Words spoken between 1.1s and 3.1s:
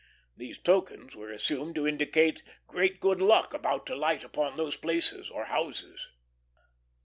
were assumed to indicate great